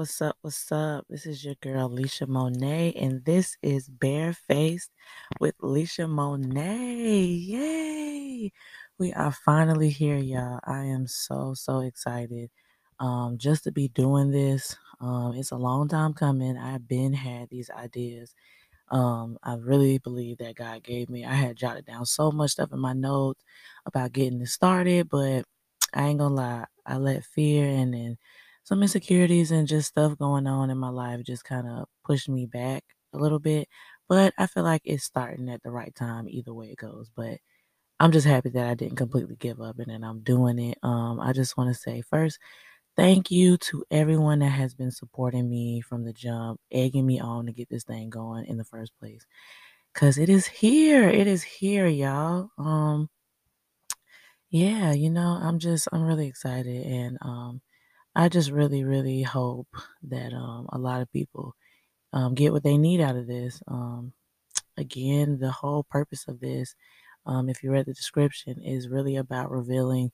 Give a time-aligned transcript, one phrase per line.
[0.00, 0.38] What's up?
[0.40, 1.04] What's up?
[1.10, 4.88] This is your girl Lisha Monet, and this is Barefaced
[5.40, 7.26] with Lisha Monet.
[7.26, 8.50] Yay!
[8.98, 10.58] We are finally here, y'all.
[10.64, 12.48] I am so so excited
[12.98, 14.74] um, just to be doing this.
[15.02, 16.56] Um, it's a long time coming.
[16.56, 18.34] I've been had these ideas.
[18.90, 21.26] Um, I really believe that God gave me.
[21.26, 23.44] I had jotted down so much stuff in my notes
[23.84, 25.44] about getting it started, but
[25.92, 26.64] I ain't gonna lie.
[26.86, 28.16] I let fear and then
[28.70, 32.46] some insecurities and just stuff going on in my life just kind of pushed me
[32.46, 33.68] back a little bit.
[34.08, 37.10] But I feel like it's starting at the right time, either way it goes.
[37.16, 37.38] But
[38.00, 40.78] I'm just happy that I didn't completely give up and then I'm doing it.
[40.84, 42.38] Um, I just want to say first,
[42.96, 47.46] thank you to everyone that has been supporting me from the jump, egging me on
[47.46, 49.26] to get this thing going in the first place.
[49.94, 51.08] Cause it is here.
[51.08, 52.50] It is here, y'all.
[52.58, 53.08] Um,
[54.50, 57.60] yeah, you know, I'm just I'm really excited and um
[58.14, 59.68] I just really, really hope
[60.02, 61.54] that um a lot of people
[62.12, 63.62] um get what they need out of this.
[63.68, 64.12] Um
[64.78, 66.74] again, the whole purpose of this,
[67.26, 70.12] um, if you read the description, is really about revealing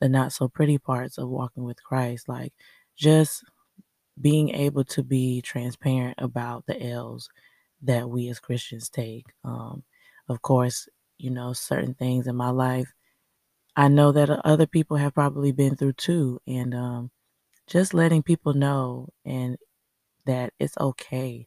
[0.00, 2.28] the not so pretty parts of walking with Christ.
[2.28, 2.52] Like
[2.96, 3.44] just
[4.20, 7.28] being able to be transparent about the L's
[7.82, 9.26] that we as Christians take.
[9.44, 9.84] Um,
[10.28, 10.88] of course,
[11.18, 12.92] you know, certain things in my life
[13.76, 16.40] I know that other people have probably been through too.
[16.46, 17.10] And um,
[17.68, 19.56] just letting people know and
[20.26, 21.46] that it's okay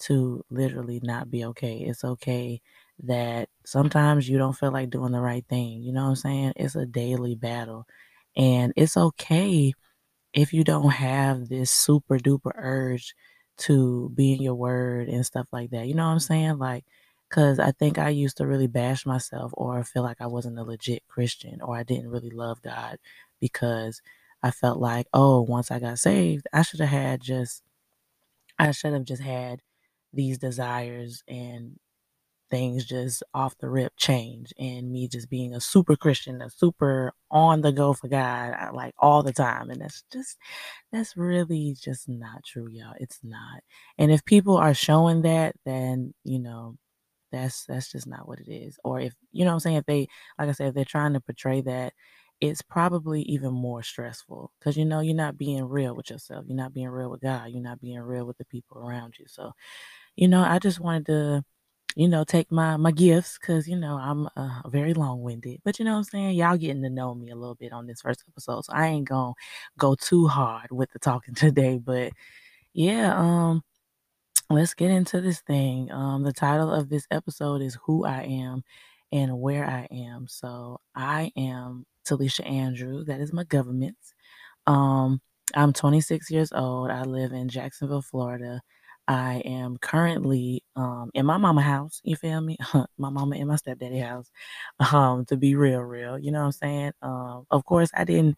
[0.00, 1.78] to literally not be okay.
[1.78, 2.60] It's okay
[3.02, 5.82] that sometimes you don't feel like doing the right thing.
[5.82, 6.52] You know what I'm saying?
[6.56, 7.86] It's a daily battle.
[8.36, 9.72] And it's okay
[10.32, 13.14] if you don't have this super duper urge
[13.58, 15.86] to be in your word and stuff like that.
[15.86, 16.58] You know what I'm saying?
[16.58, 16.84] Like,
[17.28, 20.64] because I think I used to really bash myself or feel like I wasn't a
[20.64, 22.98] legit Christian or I didn't really love God
[23.40, 24.02] because
[24.42, 27.62] I felt like, oh, once I got saved, I should have had just,
[28.58, 29.60] I should have just had
[30.12, 31.78] these desires and
[32.50, 37.12] things just off the rip change and me just being a super Christian, a super
[37.30, 39.70] on the go for God, like all the time.
[39.70, 40.36] And that's just,
[40.92, 42.94] that's really just not true, y'all.
[42.98, 43.62] It's not.
[43.98, 46.76] And if people are showing that, then, you know,
[47.32, 48.78] that's that's just not what it is.
[48.84, 50.08] Or if you know what I'm saying, if they
[50.38, 51.92] like I said, if they're trying to portray that,
[52.40, 56.46] it's probably even more stressful because you know you're not being real with yourself.
[56.48, 57.50] You're not being real with God.
[57.50, 59.26] You're not being real with the people around you.
[59.28, 59.52] So,
[60.16, 61.44] you know, I just wanted to
[61.96, 65.60] you know, take my my gifts because you know I'm uh, very long winded.
[65.64, 66.36] But you know I'm saying?
[66.36, 69.08] Y'all getting to know me a little bit on this first episode, so I ain't
[69.08, 69.34] gonna
[69.78, 71.78] go too hard with the talking today.
[71.78, 72.12] But
[72.72, 73.62] yeah, um,
[74.50, 75.90] let's get into this thing.
[75.90, 78.62] Um, the title of this episode is Who I Am
[79.12, 80.26] and Where I Am.
[80.28, 83.06] So I am Talisha Andrews.
[83.06, 83.96] That is my government.
[84.66, 85.20] Um,
[85.54, 86.90] I'm 26 years old.
[86.90, 88.60] I live in Jacksonville, Florida.
[89.08, 92.00] I am currently um, in my mama house.
[92.04, 92.56] You feel me?
[92.98, 94.30] my mama and my stepdaddy house.
[94.92, 96.18] Um, to be real, real.
[96.18, 96.92] You know what I'm saying?
[97.02, 98.36] Um, of course, I didn't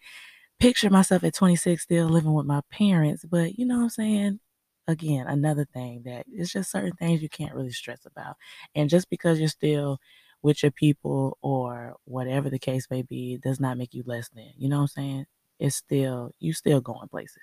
[0.61, 4.41] picture myself at 26 still living with my parents, but you know what I'm saying?
[4.89, 8.37] Again, another thing that it's just certain things you can't really stress about.
[8.75, 9.99] And just because you're still
[10.43, 14.51] with your people or whatever the case may be does not make you less than.
[14.57, 15.27] You know what I'm saying?
[15.59, 17.43] It's still you still going places.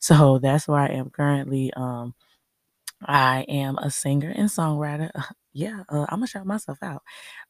[0.00, 1.72] So that's where I am currently.
[1.76, 2.14] Um
[3.02, 5.10] I am a singer and songwriter.
[5.58, 7.02] Yeah, uh, I'm gonna shout myself out.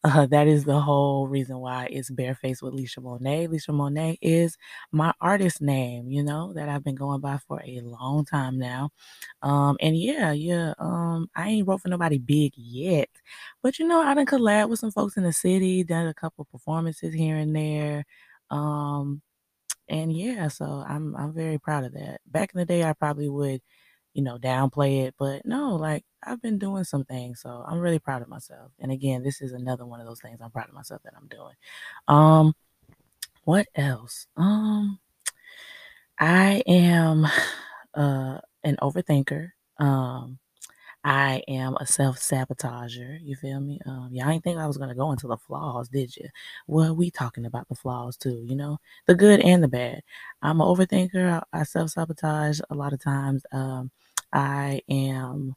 [0.05, 3.49] Uh, that is the whole reason why it's Barefaced with Lisha Monet.
[3.49, 4.57] Lisha Monet is
[4.93, 8.91] my artist name, you know, that I've been going by for a long time now.
[9.43, 13.09] Um, and yeah, yeah, um, I ain't wrote for nobody big yet,
[13.63, 16.45] but you know, I done collab with some folks in the city, done a couple
[16.47, 18.05] performances here and there.
[18.51, 19.23] Um,
[19.89, 22.21] and yeah, so I'm I'm very proud of that.
[22.27, 23.61] Back in the day, I probably would
[24.17, 25.15] you know, downplay it.
[25.19, 28.73] But no, like I've been doing some things, so I'm really proud of myself.
[28.81, 31.29] And again, this is another one of those things I'm proud of myself that I'm
[31.29, 31.55] doing.
[32.09, 32.55] Um,
[33.45, 34.27] what else?
[34.37, 34.99] Um,
[36.19, 37.27] I am
[37.95, 39.51] uh an overthinker.
[39.79, 40.39] Um,
[41.05, 43.21] I am a self-sabotager.
[43.23, 43.79] You feel me?
[43.87, 46.29] Um, y'all ain't think I was gonna go into the flaws, did you?
[46.67, 50.03] Well, we talking about the flaws too, you know, the good and the bad.
[50.43, 51.43] I'm an overthinker.
[51.53, 53.45] I, I self-sabotage a lot of times.
[53.53, 53.91] Um,
[54.33, 55.55] I am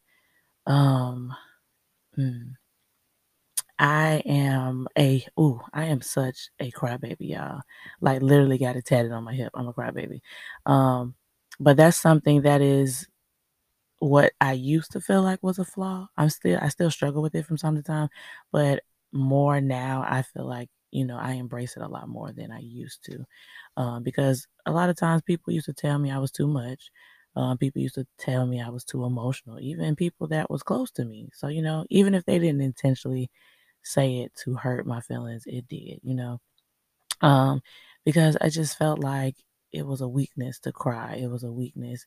[0.68, 1.36] um
[2.16, 2.54] hmm,
[3.78, 7.62] I am a ooh, I am such a crybaby, y'all.
[8.02, 9.52] Like literally got it tatted on my hip.
[9.54, 10.20] I'm a crybaby.
[10.66, 11.16] Um,
[11.60, 13.08] but that's something that is
[14.00, 16.08] what I used to feel like was a flaw.
[16.18, 18.10] I'm still I still struggle with it from time to time,
[18.52, 18.84] but
[19.14, 22.60] more now I feel like you know, I embrace it a lot more than I
[22.60, 23.26] used to.
[23.78, 26.92] Um, because a lot of times people used to tell me I was too much.
[27.36, 30.92] Um, people used to tell me I was too emotional, even people that was close
[30.92, 31.30] to me.
[31.34, 33.30] So, you know, even if they didn't intentionally
[33.84, 36.40] say it to hurt my feelings, it did, you know.
[37.22, 37.62] Um,
[38.06, 39.36] because I just felt like
[39.72, 41.16] it was a weakness to cry.
[41.16, 42.06] It was a weakness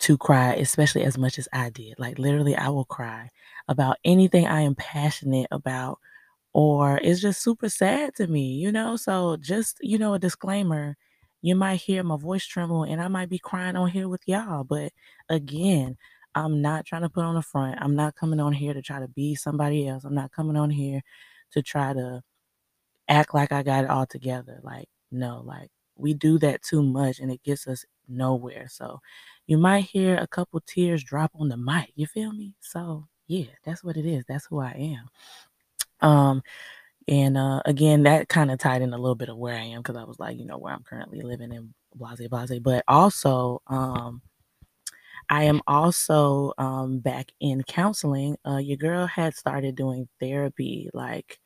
[0.00, 1.98] to cry, especially as much as I did.
[1.98, 3.30] Like literally, I will cry
[3.68, 5.98] about anything I am passionate about,
[6.54, 8.96] or it's just super sad to me, you know?
[8.96, 10.96] So, just, you know, a disclaimer
[11.46, 14.64] you might hear my voice tremble and I might be crying on here with y'all.
[14.64, 14.92] But
[15.28, 15.96] again,
[16.34, 17.78] I'm not trying to put on the front.
[17.80, 20.02] I'm not coming on here to try to be somebody else.
[20.02, 21.02] I'm not coming on here
[21.52, 22.20] to try to
[23.08, 24.58] act like I got it all together.
[24.64, 28.66] Like, no, like we do that too much and it gets us nowhere.
[28.68, 29.00] So
[29.46, 31.92] you might hear a couple tears drop on the mic.
[31.94, 32.56] You feel me?
[32.58, 34.24] So yeah, that's what it is.
[34.26, 34.98] That's who I
[36.02, 36.08] am.
[36.08, 36.42] Um,
[37.08, 39.80] and uh, again, that kind of tied in a little bit of where I am
[39.80, 42.58] because I was like, you know, where I'm currently living in blase blase.
[42.60, 44.22] But also, um,
[45.28, 48.36] I am also um, back in counseling.
[48.46, 51.38] Uh, your girl had started doing therapy like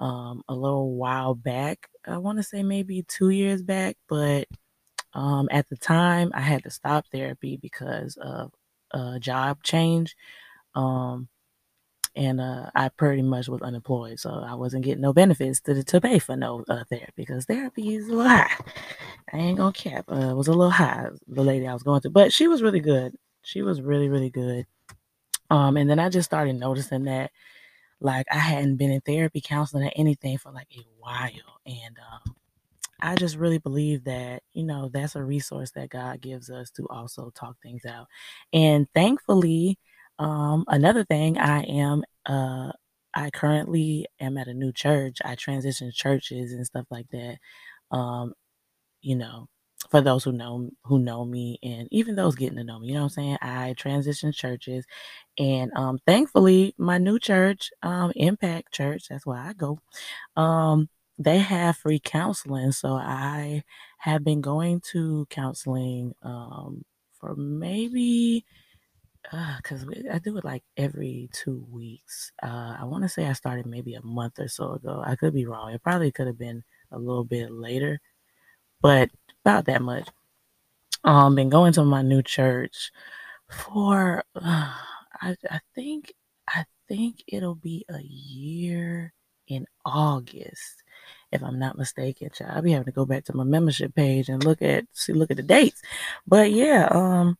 [0.00, 1.88] um, a little while back.
[2.06, 4.46] I want to say maybe two years back, but
[5.14, 8.52] um, at the time I had to stop therapy because of
[8.90, 10.16] a job change.
[10.74, 11.28] Um,
[12.16, 16.00] and uh, I pretty much was unemployed, so I wasn't getting no benefits to to
[16.00, 18.50] pay for no uh, therapy because therapy is a high.
[19.32, 20.04] I ain't gonna cap.
[20.10, 21.06] Uh, it was a little high.
[21.28, 23.16] The lady I was going to, but she was really good.
[23.42, 24.66] She was really really good.
[25.50, 27.30] Um, and then I just started noticing that
[28.00, 32.34] like I hadn't been in therapy, counseling, or anything for like a while, and um,
[33.00, 36.86] I just really believe that, you know, that's a resource that God gives us to
[36.88, 38.06] also talk things out.
[38.52, 39.78] And thankfully,
[40.18, 42.72] um, another thing, I am, uh,
[43.14, 45.18] I currently am at a new church.
[45.24, 47.38] I transition churches and stuff like that.
[47.90, 48.34] Um,
[49.02, 49.48] you know,
[49.90, 52.94] for those who know who know me and even those getting to know me, you
[52.94, 53.38] know what I'm saying?
[53.42, 54.84] I transitioned churches
[55.38, 59.78] and um thankfully my new church, um, Impact Church, that's where I go.
[60.36, 60.88] Um,
[61.18, 62.72] they have free counseling.
[62.72, 63.62] So I
[63.98, 66.84] have been going to counseling um
[67.20, 68.44] for maybe
[69.30, 72.32] because I do it like every two weeks.
[72.42, 75.02] Uh, I want to say I started maybe a month or so ago.
[75.04, 75.72] I could be wrong.
[75.72, 76.62] It probably could have been
[76.92, 78.00] a little bit later,
[78.80, 79.10] but
[79.44, 80.08] about that much.
[81.04, 82.90] Um, been going to my new church
[83.50, 84.74] for uh,
[85.20, 86.12] I I think
[86.48, 89.12] I think it'll be a year
[89.46, 90.82] in August,
[91.32, 92.30] if I'm not mistaken.
[92.32, 92.50] Child.
[92.54, 95.30] I'll be having to go back to my membership page and look at see look
[95.30, 95.82] at the dates.
[96.26, 97.38] But yeah, um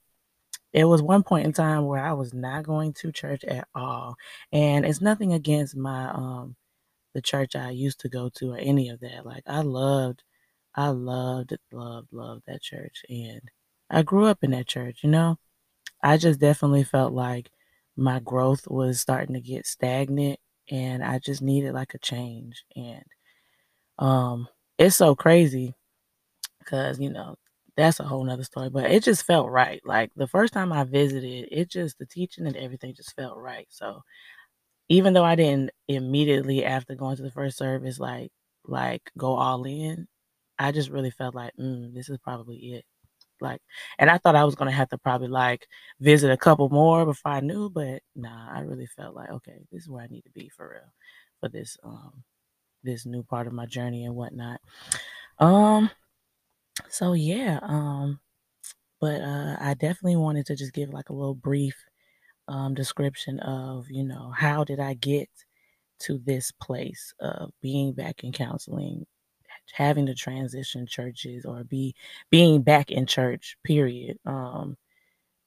[0.75, 4.17] it was one point in time where I was not going to church at all.
[4.53, 6.57] And it's nothing against my um
[7.15, 9.27] the church I used to go to or any of that.
[9.27, 10.23] Like I loved
[10.75, 13.43] I loved loved loved that church and
[13.91, 15.39] I grew up in that church, you know?
[16.03, 17.51] I just definitely felt like
[17.97, 20.41] my growth was starting to get stagnant
[20.71, 23.05] and I just needed like a change and
[23.99, 25.75] um it's so crazy
[26.61, 27.37] because you know
[27.77, 30.85] that's a whole nother story but it just felt right like the first time i
[30.85, 34.03] visited it just the teaching and everything just felt right so
[34.89, 38.31] even though i didn't immediately after going to the first service like
[38.67, 40.07] like go all in
[40.59, 42.85] i just really felt like mm, this is probably it
[43.41, 43.61] like
[43.99, 45.67] and i thought i was to have to probably like
[46.01, 49.83] visit a couple more before i knew but nah i really felt like okay this
[49.83, 50.93] is where i need to be for real
[51.41, 52.23] for this um
[52.85, 54.61] this new part of my journey and whatnot.
[55.39, 55.91] Um
[56.89, 58.21] so yeah, um,
[59.01, 61.77] but uh, I definitely wanted to just give like a little brief
[62.49, 65.29] um, description of, you know, how did I get
[66.01, 69.07] to this place of being back in counseling,
[69.73, 71.95] having to transition churches or be
[72.31, 74.19] being back in church, period.
[74.27, 74.77] Um,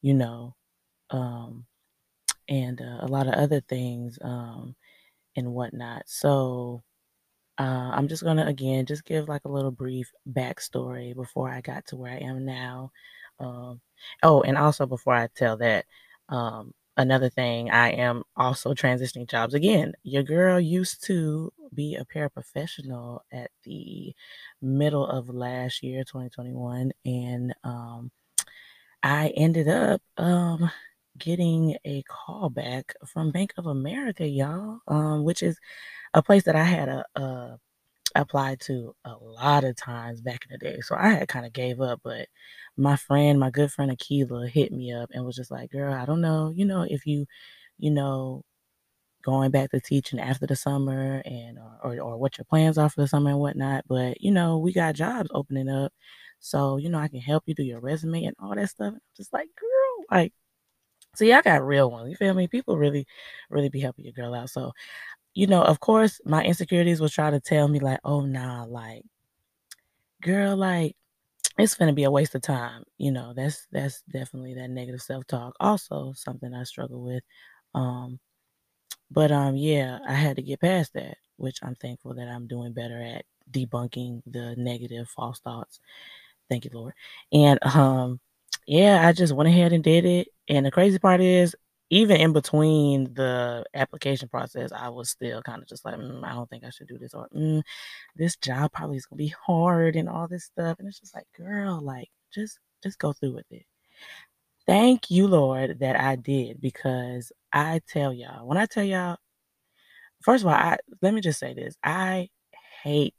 [0.02, 0.56] you know,
[1.10, 1.66] um,
[2.50, 4.76] and uh, a lot of other things um,
[5.36, 6.04] and whatnot.
[6.08, 6.84] So
[7.58, 11.86] uh, I'm just gonna again just give like a little brief backstory before I got
[11.88, 12.92] to where I am now.
[13.40, 13.82] Um,
[14.24, 15.86] oh, and also before I tell that,
[16.30, 19.94] um, another thing, I am also transitioning jobs again.
[20.04, 24.14] Your girl used to be a paraprofessional at the
[24.62, 28.12] middle of last year, 2021, and um,
[29.04, 30.70] I ended up um,
[31.18, 35.60] getting a call back from Bank of America, y'all, um, which is
[36.14, 37.58] a place that I had a, a
[38.16, 40.80] applied to a lot of times back in the day.
[40.82, 42.28] So I had kind of gave up, but
[42.78, 46.06] my friend, my good friend Akila hit me up and was just like, girl, I
[46.06, 47.26] don't know, you know, if you,
[47.78, 48.44] you know,
[49.24, 52.90] going back to teaching after the summer and or, or, or what your plans are
[52.90, 53.84] for the summer and whatnot.
[53.88, 55.94] But you know, we got jobs opening up.
[56.40, 58.94] So, you know, I can help you do your resume and all that stuff.
[58.94, 60.34] I'm just like, girl, like,
[61.18, 62.10] see, I got real ones.
[62.10, 62.48] You feel me?
[62.48, 63.08] People really,
[63.50, 64.50] really be helping your girl out.
[64.50, 64.74] So,
[65.34, 69.04] you know, of course, my insecurities was trying to tell me, like, oh, nah, like,
[70.22, 70.96] girl, like,
[71.58, 72.84] it's gonna be a waste of time.
[72.98, 75.56] You know, that's that's definitely that negative self-talk.
[75.60, 77.24] Also, something I struggle with.
[77.76, 78.20] Um,
[79.12, 82.74] but um, yeah, I had to get past that, which I'm thankful that I'm doing
[82.74, 85.80] better at debunking the negative false thoughts.
[86.50, 86.94] Thank you, Lord.
[87.32, 88.20] And um,
[88.68, 90.28] yeah, I just went ahead and did it.
[90.50, 91.56] And the crazy part is,
[91.90, 96.34] even in between the application process, I was still kind of just like, mm, I
[96.34, 97.64] don't think I should do this, or mm,
[98.16, 100.80] this job probably is gonna be hard and all this stuff.
[100.80, 103.66] And it's just like, girl, like just just go through with it.
[104.68, 109.18] Thank you, Lord, that I did because I tell y'all, when I tell y'all,
[110.22, 111.76] first of all, I let me just say this.
[111.84, 112.30] I
[112.84, 113.16] hate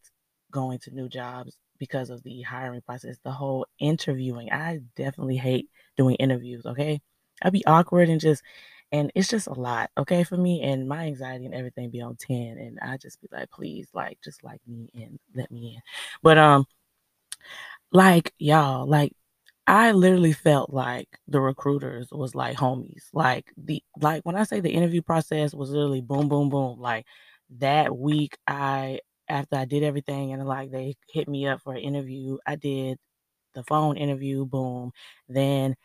[0.53, 4.51] going to new jobs because of the hiring process, the whole interviewing.
[4.53, 7.01] I definitely hate doing interviews, okay?
[7.43, 8.43] I'd be awkward and just
[8.91, 12.17] and it's just a lot, okay, for me and my anxiety and everything be on
[12.17, 15.83] 10 and I just be like, please, like just like me and let me in.
[16.23, 16.67] But um
[17.93, 19.13] like y'all, like
[19.67, 23.05] I literally felt like the recruiters was like homies.
[23.13, 26.81] Like the like when I say the interview process was literally boom, boom, boom.
[26.81, 27.07] Like
[27.59, 31.81] that week, I after I did everything and like they hit me up for an
[31.81, 32.99] interview, I did
[33.55, 34.93] the phone interview, boom.
[35.29, 35.77] Then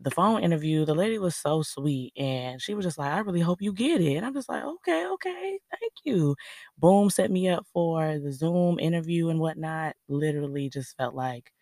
[0.00, 3.40] the phone interview, the lady was so sweet and she was just like, I really
[3.40, 4.16] hope you get it.
[4.16, 6.36] And I'm just like, okay, okay, thank you.
[6.78, 9.96] Boom, set me up for the Zoom interview and whatnot.
[10.08, 11.52] Literally just felt like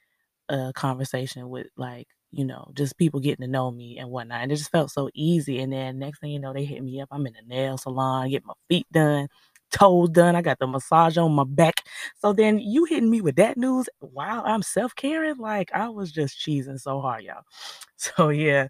[0.49, 4.53] a conversation with like you know just people getting to know me and whatnot and
[4.53, 7.09] it just felt so easy and then next thing you know they hit me up
[7.11, 9.29] i'm in a nail salon get my feet done
[9.71, 13.37] toes done i got the massage on my back so then you hitting me with
[13.37, 17.43] that news while i'm self-caring like i was just cheesing so hard y'all
[17.97, 18.67] so yeah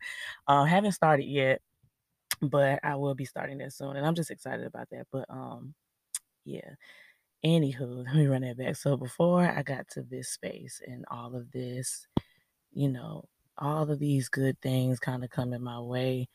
[0.48, 1.60] uh, haven't started yet
[2.42, 5.74] but i will be starting that soon and i'm just excited about that but um
[6.44, 6.70] yeah
[7.44, 8.74] Anywho, let me run that back.
[8.74, 12.08] So before I got to this space and all of this,
[12.72, 13.24] you know,
[13.58, 16.28] all of these good things kind of coming my way.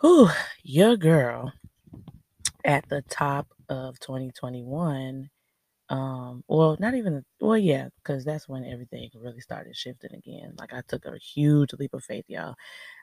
[0.00, 0.30] Whew,
[0.62, 1.52] your girl
[2.64, 5.30] at the top of 2021.
[5.88, 10.54] Um, well, not even well, yeah, because that's when everything really started shifting again.
[10.58, 12.54] Like I took a huge leap of faith, y'all.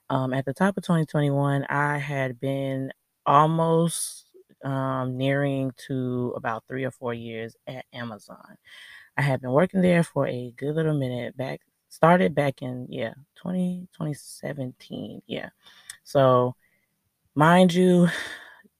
[0.09, 2.91] Um, at the top of 2021, I had been
[3.25, 4.27] almost
[4.63, 8.57] um, nearing to about three or four years at Amazon.
[9.17, 13.13] I had been working there for a good little minute back, started back in, yeah,
[13.35, 15.21] 20, 2017.
[15.27, 15.49] Yeah.
[16.03, 16.55] So,
[17.35, 18.07] mind you,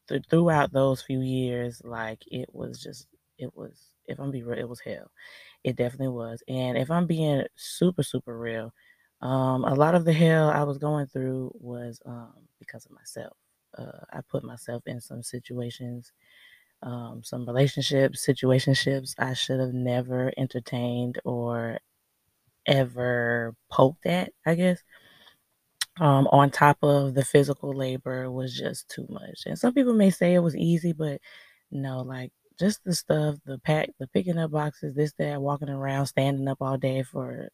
[0.09, 4.59] th- throughout those few years, like it was just, it was, if I'm be real,
[4.59, 5.11] it was hell.
[5.63, 6.43] It definitely was.
[6.47, 8.73] And if I'm being super, super real,
[9.21, 13.35] um, a lot of the hell I was going through was um, because of myself.
[13.77, 16.11] Uh, I put myself in some situations,
[16.83, 21.79] um, some relationships, situationships I should have never entertained or
[22.65, 24.79] ever poked at, I guess.
[25.99, 29.43] Um, on top of the physical labor was just too much.
[29.45, 31.19] And some people may say it was easy, but
[31.71, 36.05] no, like just the stuff, the pack, the picking up boxes, this, that, walking around,
[36.07, 37.49] standing up all day for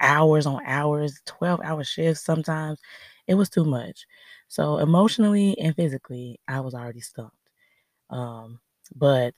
[0.00, 2.80] hours on hours, 12 hour shifts sometimes.
[3.26, 4.06] It was too much.
[4.48, 7.36] So emotionally and physically, I was already stumped.
[8.10, 8.60] Um,
[8.94, 9.34] but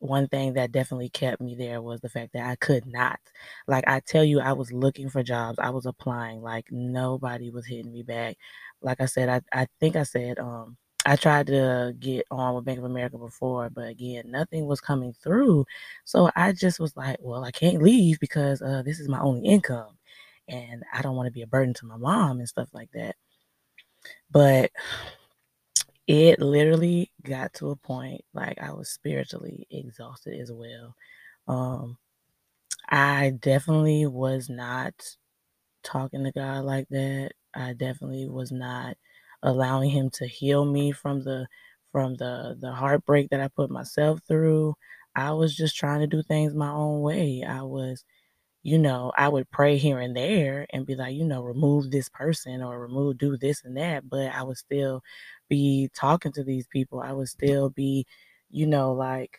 [0.00, 3.20] one thing that definitely kept me there was the fact that I could not.
[3.68, 5.58] Like I tell you, I was looking for jobs.
[5.58, 6.42] I was applying.
[6.42, 8.36] Like nobody was hitting me back.
[8.82, 10.76] Like I said, I, I think I said um
[11.06, 15.14] I tried to get on with Bank of America before, but again, nothing was coming
[15.14, 15.64] through.
[16.04, 19.46] So I just was like, well, I can't leave because uh, this is my only
[19.46, 19.96] income.
[20.48, 23.16] And I don't want to be a burden to my mom and stuff like that.
[24.30, 24.70] But
[26.10, 30.96] it literally got to a point like I was spiritually exhausted as well.
[31.48, 31.98] Um,
[32.90, 34.94] I definitely was not
[35.84, 37.32] talking to God like that.
[37.54, 38.96] I definitely was not
[39.42, 41.46] allowing him to heal me from the
[41.92, 44.74] from the the heartbreak that I put myself through.
[45.16, 47.44] I was just trying to do things my own way.
[47.48, 48.04] I was
[48.62, 52.08] you know, I would pray here and there and be like, you know, remove this
[52.10, 54.08] person or remove, do this and that.
[54.08, 55.02] But I would still
[55.48, 57.00] be talking to these people.
[57.00, 58.06] I would still be,
[58.50, 59.38] you know, like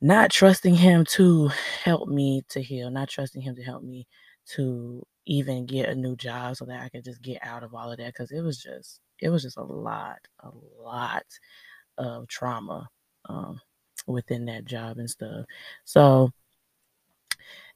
[0.00, 1.48] not trusting him to
[1.84, 4.06] help me to heal, not trusting him to help me
[4.46, 7.92] to even get a new job so that I could just get out of all
[7.92, 8.14] of that.
[8.14, 11.24] Cause it was just, it was just a lot, a lot
[11.98, 12.88] of trauma
[13.28, 13.60] um,
[14.06, 15.46] within that job and stuff.
[15.84, 16.32] So,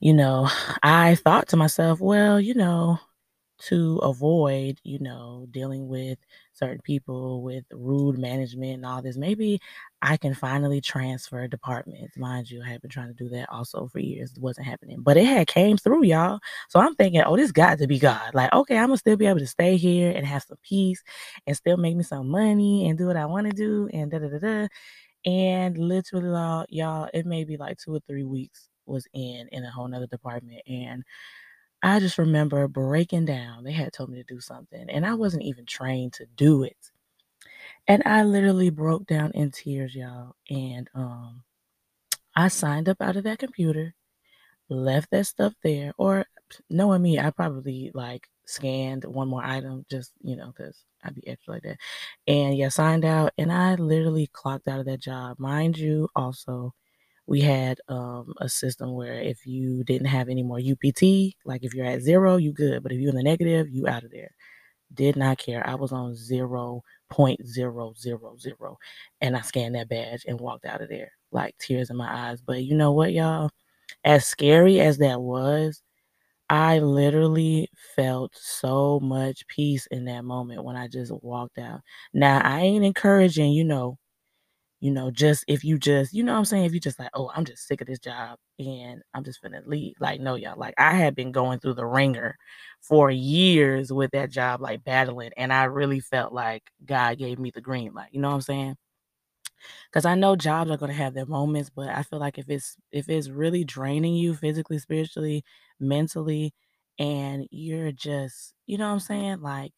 [0.01, 0.49] you know,
[0.83, 2.99] I thought to myself, well, you know,
[3.59, 6.19] to avoid, you know, dealing with
[6.53, 9.61] certain people with rude management and all this, maybe
[10.03, 12.19] I can finally transfer departments.
[12.19, 14.33] Mind you, I have been trying to do that also for years.
[14.37, 16.41] It wasn't happening, but it had came through, y'all.
[16.69, 18.35] So I'm thinking, oh, this got to be God.
[18.35, 21.03] Like, okay, I'm gonna still be able to stay here and have some peace
[21.47, 24.19] and still make me some money and do what I want to do and da
[24.19, 24.69] da da da.
[25.27, 29.71] And literally, y'all, it may be like two or three weeks was in in a
[29.71, 31.05] whole nother department and
[31.83, 33.63] I just remember breaking down.
[33.63, 36.91] They had told me to do something, and I wasn't even trained to do it.
[37.87, 40.35] And I literally broke down in tears, y'all.
[40.51, 41.45] And um,
[42.35, 43.95] I signed up out of that computer,
[44.69, 46.27] left that stuff there, or
[46.71, 51.29] knowing me, I probably like scanned one more item just, you know, because I'd be
[51.29, 51.79] extra like that.
[52.27, 55.39] And yeah, signed out, and I literally clocked out of that job.
[55.39, 56.75] Mind you, also,
[57.27, 61.75] we had um, a system where if you didn't have any more UPT, like if
[61.75, 62.83] you're at zero, you good.
[62.83, 64.31] But if you're in the negative, you out of there.
[64.95, 65.67] Did not care.
[65.67, 68.79] I was on zero point zero zero zero,
[69.21, 72.41] and I scanned that badge and walked out of there, like tears in my eyes.
[72.41, 73.51] But you know what, y'all?
[74.05, 75.83] As scary as that was,
[76.49, 81.81] I literally felt so much peace in that moment when I just walked out.
[82.15, 83.99] Now I ain't encouraging, you know,
[84.81, 86.65] you know, just if you just, you know what I'm saying?
[86.67, 89.63] If you just like, oh, I'm just sick of this job and I'm just gonna
[89.67, 89.97] leave.
[90.01, 92.37] Like, no, y'all, like I had been going through the ringer
[92.81, 97.51] for years with that job, like battling, and I really felt like God gave me
[97.55, 98.11] the green light.
[98.13, 98.77] You know what I'm saying?
[99.91, 102.77] Because I know jobs are gonna have their moments, but I feel like if it's
[102.93, 105.45] if it's really draining you physically, spiritually,
[105.81, 106.55] mentally,
[106.99, 109.41] and you're just, you know what I'm saying?
[109.41, 109.73] Like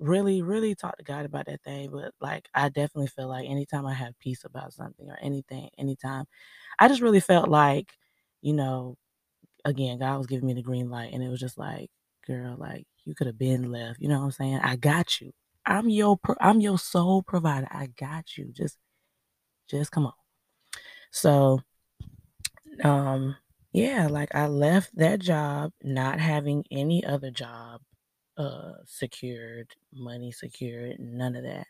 [0.00, 1.90] really, really talk to God about that thing.
[1.92, 6.24] But like, I definitely feel like anytime I have peace about something or anything, anytime,
[6.78, 7.92] I just really felt like,
[8.42, 8.96] you know,
[9.64, 11.90] again, God was giving me the green light, and it was just like,
[12.26, 14.00] girl, like you could have been left.
[14.00, 14.60] You know what I'm saying?
[14.62, 15.32] I got you.
[15.66, 17.68] I'm your, pro- I'm your sole provider.
[17.70, 18.46] I got you.
[18.52, 18.78] Just,
[19.68, 20.14] just come on.
[21.12, 21.60] So,
[22.82, 23.36] um,
[23.72, 27.82] yeah, like I left that job, not having any other job
[28.40, 31.66] uh secured, money secured, none of that.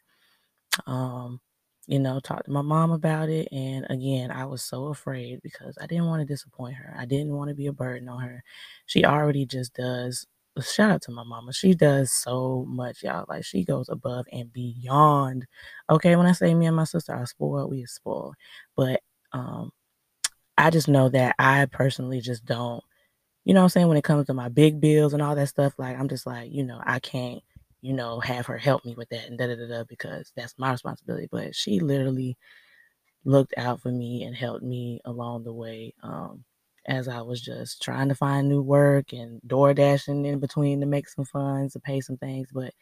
[0.86, 1.40] Um,
[1.86, 5.76] you know, talked to my mom about it and again, I was so afraid because
[5.80, 6.94] I didn't want to disappoint her.
[6.98, 8.44] I didn't want to be a burden on her.
[8.86, 10.26] She already just does
[10.62, 11.52] shout out to my mama.
[11.52, 13.24] She does so much, y'all.
[13.28, 15.46] Like she goes above and beyond.
[15.88, 18.36] Okay, when I say me and my sister are spoiled, we are spoiled.
[18.76, 19.00] But
[19.32, 19.70] um
[20.58, 22.84] I just know that I personally just don't
[23.44, 23.88] you know what I'm saying?
[23.88, 26.52] When it comes to my big bills and all that stuff, like I'm just like,
[26.52, 27.42] you know, I can't,
[27.80, 30.54] you know, have her help me with that and da da da da because that's
[30.58, 31.28] my responsibility.
[31.30, 32.36] But she literally
[33.24, 35.94] looked out for me and helped me along the way.
[36.02, 36.44] Um,
[36.86, 40.86] as I was just trying to find new work and door dashing in between to
[40.86, 42.48] make some funds to pay some things.
[42.52, 42.72] But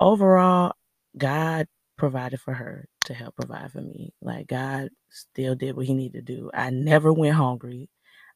[0.00, 0.74] overall,
[1.18, 1.66] God
[1.98, 4.12] provided for her to help provide for me.
[4.22, 6.50] Like God still did what he needed to do.
[6.54, 7.88] I never went hungry.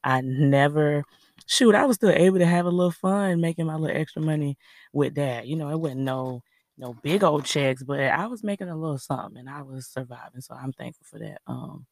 [0.03, 1.03] I never
[1.45, 4.57] shoot, I was still able to have a little fun making my little extra money
[4.93, 5.47] with that.
[5.47, 6.41] You know, it wasn't no
[6.77, 10.41] no big old checks, but I was making a little something and I was surviving.
[10.41, 11.39] So I'm thankful for that.
[11.47, 11.87] Um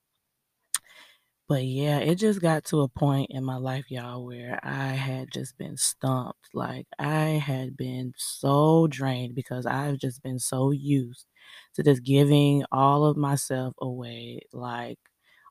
[1.48, 5.32] but yeah, it just got to a point in my life, y'all, where I had
[5.32, 6.50] just been stumped.
[6.56, 11.28] Like I had been so drained because I've just been so used
[11.76, 14.98] to just giving all of myself away, like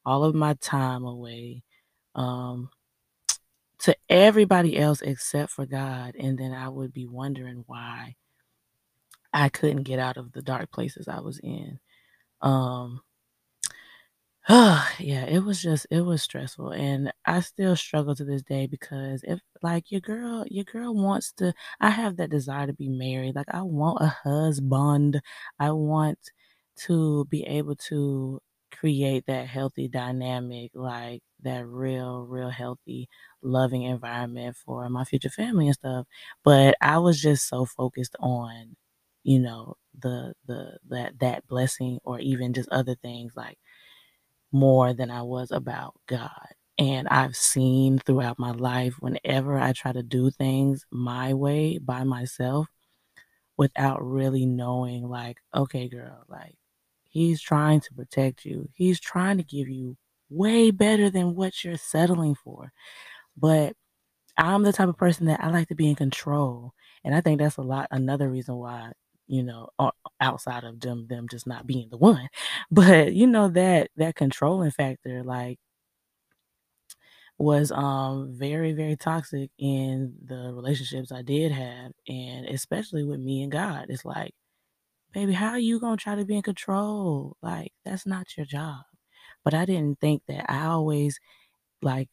[0.05, 1.63] all of my time away.
[2.17, 2.71] Um
[3.85, 6.15] to everybody else except for God.
[6.17, 8.17] And then I would be wondering why
[9.33, 11.79] I couldn't get out of the dark places I was in.
[12.41, 13.03] Um,
[14.49, 19.23] yeah, it was just it was stressful and I still struggle to this day because
[19.25, 23.35] if like your girl your girl wants to I have that desire to be married.
[23.37, 25.21] Like I want a husband.
[25.59, 26.19] I want
[26.87, 28.41] to be able to
[28.73, 33.09] create that healthy dynamic, like that real, real healthy,
[33.43, 36.07] loving environment for my future family and stuff.
[36.45, 38.77] But I was just so focused on,
[39.23, 43.59] you know, the the that that blessing or even just other things like
[44.53, 46.31] more than I was about God.
[46.79, 52.05] And I've seen throughout my life, whenever I try to do things my way by
[52.05, 52.69] myself
[53.57, 56.57] without really knowing, like, okay, girl, like,
[57.05, 59.97] he's trying to protect you, he's trying to give you
[60.31, 62.73] way better than what you're settling for.
[63.37, 63.75] But
[64.39, 66.73] I'm the type of person that I like to be in control.
[67.05, 68.93] And I think that's a lot, another reason why,
[69.29, 69.71] you know,
[70.21, 72.29] outside of them them just not being the one.
[72.71, 75.59] But you know that that controlling factor like
[77.39, 83.43] was um very very toxic in the relationships I did have and especially with me
[83.43, 83.87] and God.
[83.89, 84.33] It's like,
[85.13, 87.37] baby, how are you going to try to be in control?
[87.43, 88.83] Like that's not your job.
[89.45, 91.19] But I didn't think that I always
[91.83, 92.09] like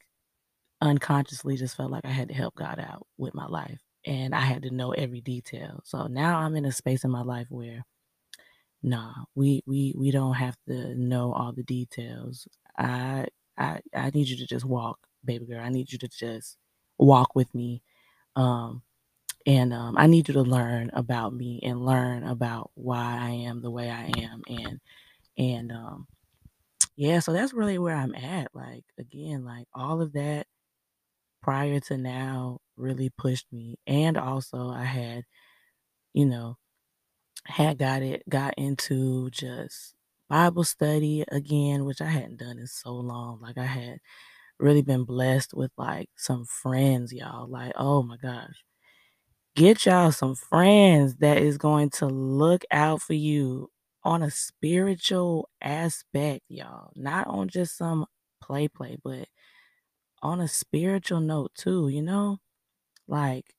[0.81, 4.41] unconsciously just felt like I had to help God out with my life and I
[4.41, 5.81] had to know every detail.
[5.85, 7.85] So now I'm in a space in my life where
[8.83, 12.47] nah, we we we don't have to know all the details.
[12.77, 15.61] I I I need you to just walk, baby girl.
[15.61, 16.57] I need you to just
[16.97, 17.81] walk with me.
[18.35, 18.83] Um
[19.47, 23.61] and um, I need you to learn about me and learn about why I am
[23.61, 24.79] the way I am and
[25.37, 26.07] and um
[27.01, 28.49] yeah, so that's really where I'm at.
[28.53, 30.45] Like again, like all of that
[31.43, 33.77] prior to now really pushed me.
[33.87, 35.23] And also I had,
[36.13, 36.57] you know,
[37.45, 39.95] had got it got into just
[40.29, 43.39] Bible study again, which I hadn't done in so long.
[43.41, 43.99] Like I had
[44.59, 47.47] really been blessed with like some friends, y'all.
[47.49, 48.63] Like, oh my gosh.
[49.55, 53.69] Get y'all some friends that is going to look out for you
[54.03, 56.91] on a spiritual aspect, y'all.
[56.95, 58.05] Not on just some
[58.41, 59.27] play play, but
[60.21, 62.39] on a spiritual note too, you know?
[63.07, 63.55] Like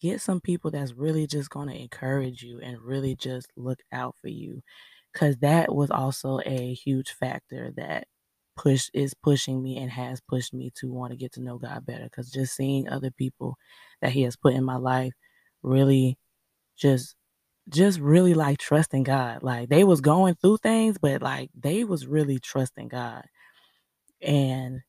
[0.00, 4.16] get some people that's really just going to encourage you and really just look out
[4.20, 4.62] for you
[5.14, 8.06] cuz that was also a huge factor that
[8.56, 11.86] push is pushing me and has pushed me to want to get to know God
[11.86, 13.56] better cuz just seeing other people
[14.02, 15.14] that he has put in my life
[15.62, 16.18] really
[16.76, 17.16] just
[17.68, 19.42] just really like trusting God.
[19.42, 23.24] Like they was going through things, but like they was really trusting God.
[24.22, 24.80] And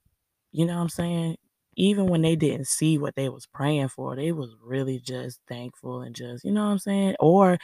[0.51, 1.37] you know what I'm saying?
[1.77, 6.01] Even when they didn't see what they was praying for, they was really just thankful
[6.01, 7.15] and just, you know what I'm saying?
[7.19, 7.57] Or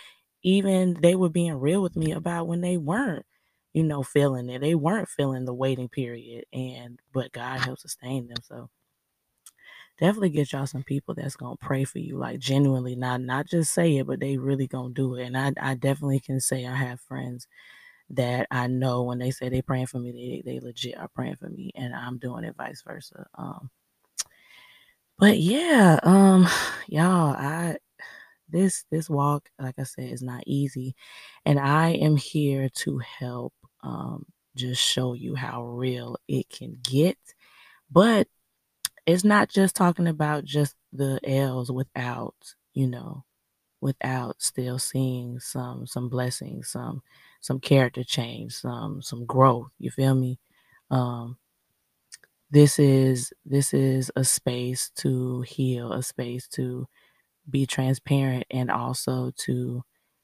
[0.44, 3.26] even they were being real with me about when they weren't,
[3.74, 4.62] you know, feeling it.
[4.62, 8.38] They weren't feeling the waiting period and but God helped sustain them.
[8.44, 8.70] So
[10.00, 13.74] definitely get y'all some people that's gonna pray for you, like genuinely, not not just
[13.74, 15.26] say it, but they really gonna do it.
[15.26, 17.48] And I I definitely can say I have friends
[18.12, 21.36] that I know when they say they praying for me, they they legit are praying
[21.38, 23.28] for me, and I'm doing it vice versa.
[23.36, 23.70] Um,
[25.18, 26.48] but yeah, um,
[26.88, 27.78] y'all, I
[28.50, 30.96] this this walk, like I said, is not easy,
[31.46, 33.54] and I am here to help.
[33.84, 37.18] Um, just show you how real it can get,
[37.92, 38.28] but
[39.10, 42.36] it's not just talking about just the L's without,
[42.74, 43.26] you know,
[43.82, 47.04] without still seeing some some blessings, some
[47.42, 49.72] some character change, some some growth.
[49.80, 50.40] You feel me?
[50.92, 51.38] Um,
[52.52, 56.88] this is this is a space to heal, a space to
[57.50, 59.84] be transparent, and also to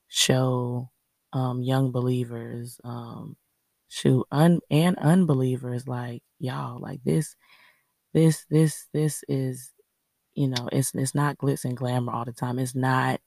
[0.10, 0.90] show
[1.34, 3.38] um, young believers, um,
[3.90, 7.36] shoot, un and unbelievers, like y'all, like this,
[8.16, 9.74] this, this, this is,
[10.36, 12.60] you know, it's it's not glitz and glamour all the time.
[12.60, 13.22] It's not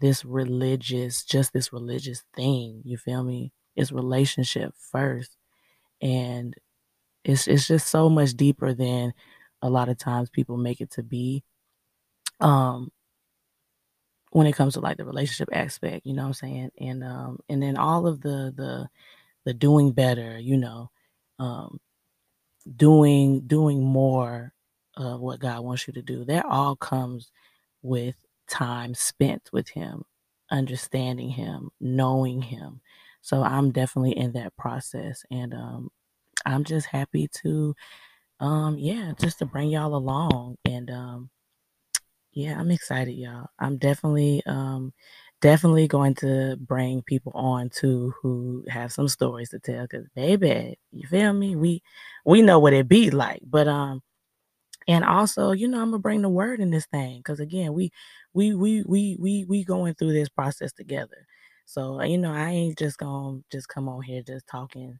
[0.00, 2.82] this religious, just this religious thing.
[2.84, 3.52] You feel me?
[3.76, 5.36] It's relationship first.
[6.02, 6.54] And
[7.24, 9.14] it's it's just so much deeper than
[9.62, 11.44] a lot of times people make it to be.
[12.40, 12.92] Um
[14.30, 16.70] when it comes to like the relationship aspect, you know what I'm saying?
[16.80, 18.88] And um and then all of the the
[19.44, 20.90] the doing better, you know,
[21.38, 21.80] um
[22.76, 24.52] doing doing more
[24.96, 26.24] of what God wants you to do.
[26.24, 27.30] That all comes
[27.82, 28.16] with
[28.48, 30.04] time spent with him,
[30.50, 32.80] understanding him, knowing him.
[33.22, 35.90] So I'm definitely in that process and um
[36.46, 37.74] I'm just happy to
[38.40, 41.30] um yeah, just to bring y'all along and um
[42.32, 43.48] yeah, I'm excited y'all.
[43.58, 44.92] I'm definitely um
[45.44, 50.78] definitely going to bring people on too who have some stories to tell cuz baby,
[50.92, 51.56] you feel me?
[51.56, 51.82] We
[52.26, 53.42] we know what it be like.
[53.46, 54.02] But um
[54.88, 57.90] and also, you know, I'm gonna bring the word in this thing because again, we
[58.34, 61.26] we we we we we going through this process together.
[61.66, 64.98] So you know, I ain't just gonna just come on here just talking,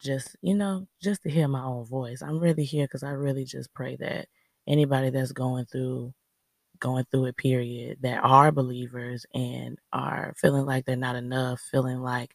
[0.00, 2.22] just you know, just to hear my own voice.
[2.22, 4.28] I'm really here because I really just pray that
[4.68, 6.14] anybody that's going through
[6.80, 12.00] going through a period, that are believers and are feeling like they're not enough, feeling
[12.00, 12.34] like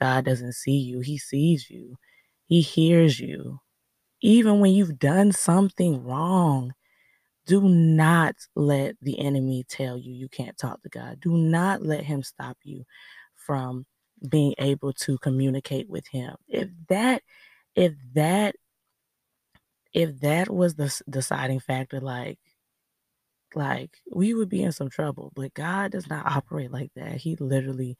[0.00, 1.00] God doesn't see you.
[1.00, 1.96] He sees you.
[2.46, 3.60] He hears you.
[4.20, 6.72] Even when you've done something wrong,
[7.46, 11.20] do not let the enemy tell you you can't talk to God.
[11.20, 12.84] Do not let him stop you
[13.34, 13.84] from
[14.28, 16.36] being able to communicate with him.
[16.48, 17.22] If that
[17.74, 18.54] if that
[19.92, 22.38] if that was the deciding factor like
[23.56, 27.16] like we would be in some trouble, but God does not operate like that.
[27.16, 27.96] He literally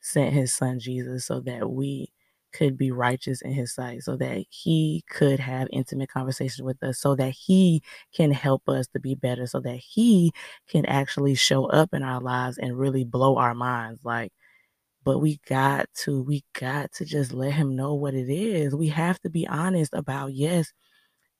[0.00, 2.12] sent his son Jesus so that we
[2.52, 6.98] could be righteous in his sight, so that he could have intimate conversations with us,
[6.98, 7.82] so that he
[8.14, 10.32] can help us to be better, so that he
[10.68, 14.00] can actually show up in our lives and really blow our minds.
[14.04, 14.32] Like,
[15.04, 18.74] but we got to, we got to just let him know what it is.
[18.74, 20.72] We have to be honest about, yes,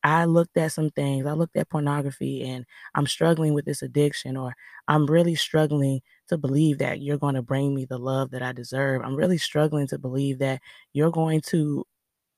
[0.06, 1.26] I looked at some things.
[1.26, 2.64] I looked at pornography and
[2.94, 4.54] I'm struggling with this addiction, or
[4.86, 8.52] I'm really struggling to believe that you're going to bring me the love that I
[8.52, 9.02] deserve.
[9.02, 10.60] I'm really struggling to believe that
[10.92, 11.84] you're going to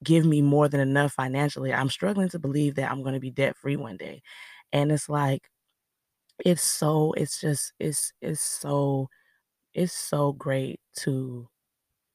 [0.03, 1.75] give me more than enough financially.
[1.75, 4.23] I'm struggling to believe that I'm going to be debt free one day.
[4.73, 5.43] And it's like,
[6.43, 9.11] it's so, it's just, it's, it's so,
[9.75, 11.51] it's so great to,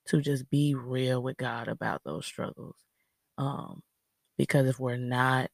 [0.07, 2.75] to just be real with God about those struggles.
[3.37, 3.83] Um,
[4.37, 5.49] because if we're not,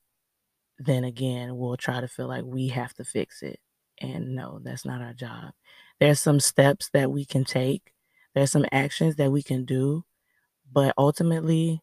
[0.80, 3.60] then again, we'll try to feel like we have to fix it.
[4.02, 5.52] And no, that's not our job.
[6.00, 7.92] There's some steps that we can take,
[8.36, 10.04] there's some actions that we can do,
[10.72, 11.82] but ultimately,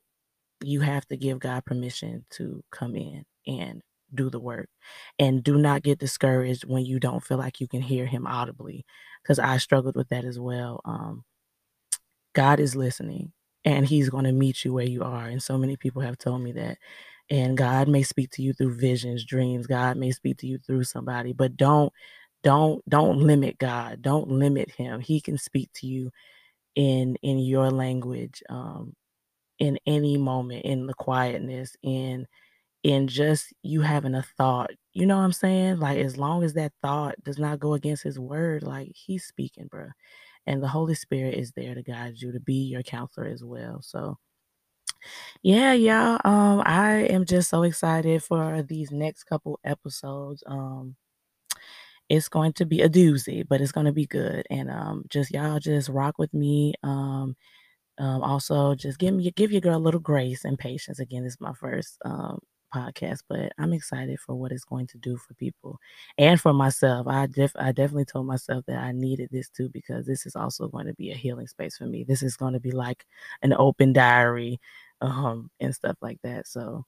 [0.63, 3.83] you have to give God permission to come in and
[4.15, 4.69] do the work.
[5.19, 8.85] And do not get discouraged when you don't feel like you can hear Him audibly,
[9.23, 10.81] because I struggled with that as well.
[10.85, 11.25] Um,
[12.35, 13.33] God is listening
[13.67, 15.27] and He's going to meet you where you are.
[15.29, 16.79] And so many people have told me that.
[17.31, 19.69] And God may speak to you through visions, dreams.
[19.69, 21.93] God may speak to you through somebody, but don't
[22.45, 24.03] don't don't limit God.
[24.03, 25.01] Don't limit him.
[25.01, 26.13] He can speak to you
[26.77, 28.95] in in your language um
[29.59, 32.27] in any moment in the quietness in
[32.85, 34.71] in just you having a thought.
[34.95, 35.81] You know what I'm saying?
[35.81, 39.67] Like as long as that thought does not go against his word, like he's speaking,
[39.69, 39.89] bro.
[40.47, 43.83] And the Holy Spirit is there to guide you to be your counselor as well.
[43.83, 44.19] So
[45.43, 46.21] yeah, y'all.
[46.25, 50.43] Um, I am just so excited for these next couple episodes.
[50.47, 50.97] Um,
[52.09, 54.47] it's going to be a doozy, but it's going to be good.
[54.51, 56.75] And um, just y'all just rock with me.
[56.83, 57.37] Um,
[57.99, 61.01] um, also just give me give your girl a little grace and patience.
[61.01, 62.41] Again, this is my first um
[62.77, 65.79] podcast, but I'm excited for what it's going to do for people
[66.19, 67.07] and for myself.
[67.07, 70.69] I def I definitely told myself that I needed this too because this is also
[70.69, 72.05] going to be a healing space for me.
[72.05, 73.07] This is going to be like
[73.43, 74.61] an open diary
[75.01, 76.47] um and stuff like that.
[76.47, 76.85] So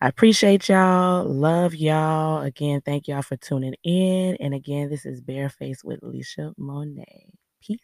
[0.00, 1.24] I appreciate y'all.
[1.24, 2.42] Love y'all.
[2.42, 4.36] Again, thank y'all for tuning in.
[4.40, 7.26] And again, this is Bareface with Alicia Monet.
[7.62, 7.80] Peace.